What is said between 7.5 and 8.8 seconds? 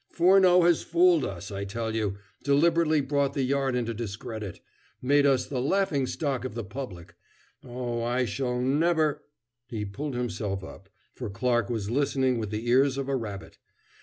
Oh, I shall